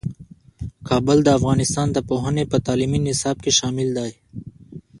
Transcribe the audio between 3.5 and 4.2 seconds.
شامل دی.